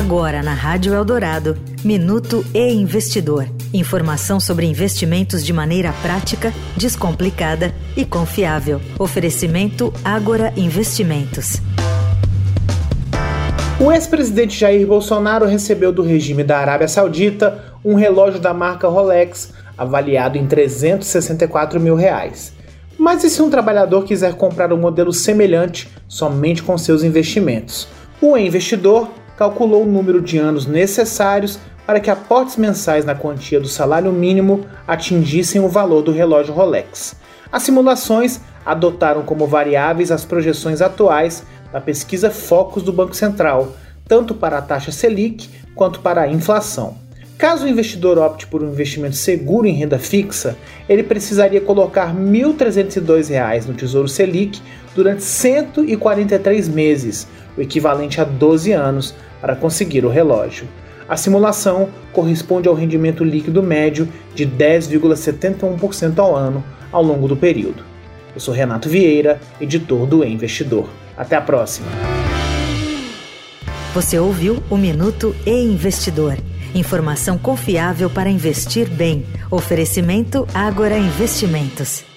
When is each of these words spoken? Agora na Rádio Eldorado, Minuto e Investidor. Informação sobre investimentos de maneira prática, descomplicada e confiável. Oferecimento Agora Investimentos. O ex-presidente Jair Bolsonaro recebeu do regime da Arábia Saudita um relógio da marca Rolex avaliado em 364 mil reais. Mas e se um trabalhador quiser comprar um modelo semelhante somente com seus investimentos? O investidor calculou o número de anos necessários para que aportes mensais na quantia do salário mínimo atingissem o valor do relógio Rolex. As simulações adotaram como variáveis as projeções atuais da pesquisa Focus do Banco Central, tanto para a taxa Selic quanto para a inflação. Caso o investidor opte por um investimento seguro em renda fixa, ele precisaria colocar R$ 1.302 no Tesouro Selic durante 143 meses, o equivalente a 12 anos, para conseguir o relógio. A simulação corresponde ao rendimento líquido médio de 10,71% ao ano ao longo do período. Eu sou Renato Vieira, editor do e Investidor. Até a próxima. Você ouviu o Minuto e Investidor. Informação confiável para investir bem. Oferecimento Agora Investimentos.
Agora 0.00 0.42
na 0.42 0.54
Rádio 0.54 0.94
Eldorado, 0.94 1.58
Minuto 1.84 2.42
e 2.54 2.72
Investidor. 2.72 3.46
Informação 3.70 4.40
sobre 4.40 4.64
investimentos 4.64 5.44
de 5.44 5.52
maneira 5.52 5.92
prática, 6.00 6.54
descomplicada 6.74 7.74
e 7.94 8.06
confiável. 8.06 8.80
Oferecimento 8.98 9.92
Agora 10.02 10.54
Investimentos. 10.56 11.58
O 13.78 13.92
ex-presidente 13.92 14.58
Jair 14.58 14.86
Bolsonaro 14.86 15.44
recebeu 15.44 15.92
do 15.92 16.02
regime 16.02 16.42
da 16.42 16.56
Arábia 16.56 16.88
Saudita 16.88 17.62
um 17.84 17.94
relógio 17.94 18.40
da 18.40 18.54
marca 18.54 18.88
Rolex 18.88 19.52
avaliado 19.76 20.38
em 20.38 20.46
364 20.46 21.78
mil 21.78 21.94
reais. 21.94 22.54
Mas 22.96 23.22
e 23.22 23.28
se 23.28 23.42
um 23.42 23.50
trabalhador 23.50 24.04
quiser 24.04 24.32
comprar 24.32 24.72
um 24.72 24.78
modelo 24.78 25.12
semelhante 25.12 25.90
somente 26.08 26.62
com 26.62 26.78
seus 26.78 27.02
investimentos? 27.02 27.86
O 28.22 28.36
investidor 28.36 29.08
calculou 29.40 29.84
o 29.84 29.90
número 29.90 30.20
de 30.20 30.36
anos 30.36 30.66
necessários 30.66 31.58
para 31.86 31.98
que 31.98 32.10
aportes 32.10 32.58
mensais 32.58 33.06
na 33.06 33.14
quantia 33.14 33.58
do 33.58 33.68
salário 33.68 34.12
mínimo 34.12 34.66
atingissem 34.86 35.62
o 35.62 35.66
valor 35.66 36.02
do 36.02 36.12
relógio 36.12 36.52
Rolex. 36.52 37.16
As 37.50 37.62
simulações 37.62 38.42
adotaram 38.66 39.22
como 39.22 39.46
variáveis 39.46 40.10
as 40.10 40.26
projeções 40.26 40.82
atuais 40.82 41.42
da 41.72 41.80
pesquisa 41.80 42.30
Focus 42.30 42.82
do 42.82 42.92
Banco 42.92 43.16
Central, 43.16 43.74
tanto 44.06 44.34
para 44.34 44.58
a 44.58 44.62
taxa 44.62 44.92
Selic 44.92 45.48
quanto 45.74 46.00
para 46.00 46.20
a 46.20 46.28
inflação. 46.28 46.98
Caso 47.38 47.64
o 47.64 47.68
investidor 47.68 48.18
opte 48.18 48.46
por 48.46 48.62
um 48.62 48.68
investimento 48.68 49.16
seguro 49.16 49.66
em 49.66 49.72
renda 49.72 49.98
fixa, 49.98 50.54
ele 50.86 51.02
precisaria 51.02 51.62
colocar 51.62 52.08
R$ 52.08 52.20
1.302 52.20 53.64
no 53.64 53.72
Tesouro 53.72 54.06
Selic 54.06 54.60
durante 54.94 55.22
143 55.22 56.68
meses, 56.68 57.26
o 57.56 57.62
equivalente 57.62 58.20
a 58.20 58.24
12 58.24 58.72
anos, 58.72 59.14
para 59.40 59.56
conseguir 59.56 60.04
o 60.04 60.08
relógio. 60.08 60.66
A 61.08 61.16
simulação 61.16 61.88
corresponde 62.12 62.68
ao 62.68 62.74
rendimento 62.74 63.24
líquido 63.24 63.62
médio 63.62 64.08
de 64.34 64.46
10,71% 64.46 66.18
ao 66.18 66.36
ano 66.36 66.62
ao 66.92 67.02
longo 67.02 67.26
do 67.26 67.36
período. 67.36 67.82
Eu 68.34 68.40
sou 68.40 68.54
Renato 68.54 68.88
Vieira, 68.88 69.40
editor 69.60 70.06
do 70.06 70.24
e 70.24 70.32
Investidor. 70.32 70.88
Até 71.16 71.36
a 71.36 71.40
próxima. 71.40 71.88
Você 73.92 74.18
ouviu 74.18 74.62
o 74.70 74.76
Minuto 74.76 75.34
e 75.44 75.50
Investidor. 75.50 76.36
Informação 76.74 77.36
confiável 77.36 78.08
para 78.08 78.30
investir 78.30 78.88
bem. 78.88 79.26
Oferecimento 79.50 80.46
Agora 80.54 80.96
Investimentos. 80.96 82.09